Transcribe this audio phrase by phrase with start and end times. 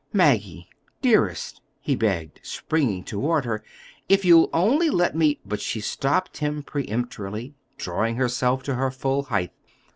[0.13, 0.67] "Maggie,
[1.03, 3.63] dearest," he begged, springing toward her,
[4.09, 9.21] "if you'll only let me—" But she stopped him peremptorily, drawing herself to her full
[9.25, 9.51] height.